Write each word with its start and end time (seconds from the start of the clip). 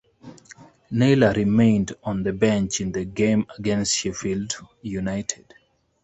Naylor 0.89 1.31
remained 1.33 1.93
on 2.03 2.23
the 2.23 2.33
bench 2.33 2.81
in 2.81 2.91
the 2.91 3.05
game 3.05 3.45
against 3.59 3.95
Sheffield 3.95 4.55
United. 4.81 5.53